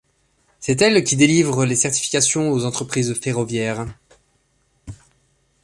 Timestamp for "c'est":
0.59-0.81